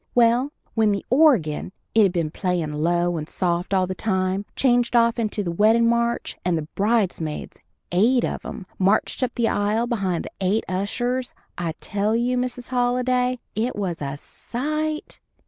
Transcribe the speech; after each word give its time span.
Well, 0.15 0.51
when 0.73 0.91
the 0.91 1.05
organ 1.11 1.73
it 1.93 2.01
had 2.01 2.11
been 2.11 2.31
playin' 2.31 2.73
low 2.73 3.17
and 3.17 3.29
soft 3.29 3.71
all 3.71 3.85
the 3.85 3.93
time 3.93 4.45
changed 4.55 4.95
off 4.95 5.19
into 5.19 5.43
the 5.43 5.51
weddin' 5.51 5.85
march 5.85 6.37
and 6.43 6.57
the 6.57 6.63
bridesmaids, 6.73 7.59
eight 7.91 8.25
of 8.25 8.43
'em, 8.43 8.65
marched 8.79 9.21
up 9.21 9.35
the 9.35 9.47
aisle 9.49 9.85
behind 9.85 10.25
the 10.25 10.31
eight 10.41 10.63
yushers, 10.67 11.35
I 11.55 11.73
tell 11.81 12.15
you, 12.15 12.35
Miss 12.35 12.69
Halliday, 12.69 13.41
it 13.53 13.75
was 13.75 14.01
a 14.01 14.17
sight! 14.17 15.19